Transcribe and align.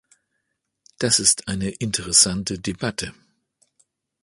Das 0.97 1.19
ist 1.19 1.47
eine 1.47 1.69
interessante 1.69 2.57
Debatte. 2.57 3.13